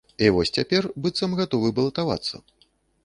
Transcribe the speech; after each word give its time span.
І 0.27 0.29
вось 0.35 0.51
цяпер, 0.61 0.87
быццам, 1.05 1.37
гатовы 1.41 1.73
балатавацца. 1.81 2.35